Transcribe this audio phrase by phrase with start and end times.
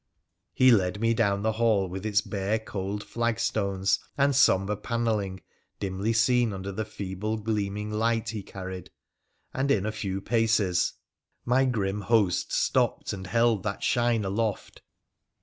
[0.55, 5.41] He led me down the hall with its bare, cold flag stones and sombre panelling
[5.79, 8.89] dimly seen under the feeble gleaming light he carried,
[9.53, 10.93] and in a few paces
[11.45, 14.81] my grim host stopped and held that shine aloft.